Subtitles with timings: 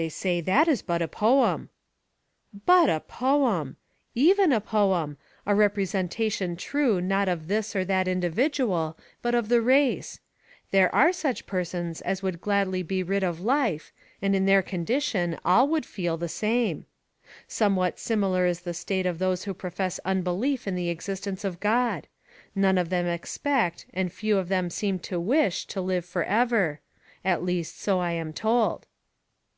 [0.00, 1.70] "They say that is but a poem."
[2.66, 3.74] "BUT a poem!
[4.14, 9.60] EVEN a poem a representation true not of this or that individual, but of the
[9.60, 10.20] race!
[10.70, 13.92] There ARE such persons as would gladly be rid of life,
[14.22, 16.86] and in their condition all would feel the same.
[17.48, 22.06] Somewhat similar is the state of those who profess unbelief in the existence of God:
[22.54, 26.78] none of them expect, and few of them seem to wish to live for ever!
[27.24, 28.86] At least, so I am told."